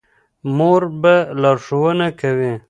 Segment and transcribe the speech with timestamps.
[0.57, 2.53] مور به لارښوونه کوي.